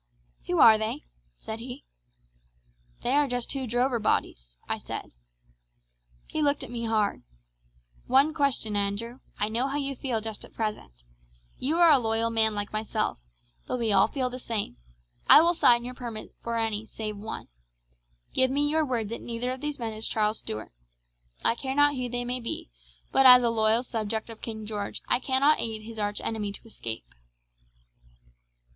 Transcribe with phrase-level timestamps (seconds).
[0.47, 1.05] "'Who are they?'
[1.37, 1.83] said he.
[3.03, 5.11] "'They are just two drover bodies,' I said.
[6.25, 7.21] He looked at me hard.
[8.07, 9.19] "'One question, Andrew.
[9.37, 10.91] I know how you feel just at present.
[11.59, 13.19] You are a loyal man like myself,
[13.67, 14.77] but we all feel the same.
[15.29, 17.49] I will sign your permit for any save one.
[18.33, 20.71] Give me your word that neither of these men is Charles Stuart.
[21.45, 24.65] I care not who they may be beside, but as a loyal subject of King
[24.65, 27.05] George I cannot aid his arch enemy to escape.'